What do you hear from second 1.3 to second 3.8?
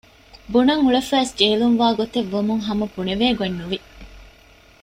ޖެހިލުން ވާގޮތެއް ވުމުން ހަމަ ބުނެވޭގޮތް ނުވި